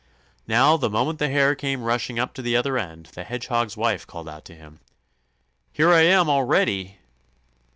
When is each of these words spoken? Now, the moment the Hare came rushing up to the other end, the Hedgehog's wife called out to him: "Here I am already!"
Now, 0.47 0.77
the 0.77 0.89
moment 0.89 1.19
the 1.19 1.29
Hare 1.29 1.53
came 1.53 1.83
rushing 1.83 2.17
up 2.17 2.33
to 2.33 2.41
the 2.41 2.55
other 2.57 2.75
end, 2.75 3.09
the 3.13 3.23
Hedgehog's 3.23 3.77
wife 3.77 4.07
called 4.07 4.27
out 4.27 4.45
to 4.45 4.55
him: 4.55 4.79
"Here 5.73 5.93
I 5.93 6.01
am 6.01 6.27
already!" 6.27 6.97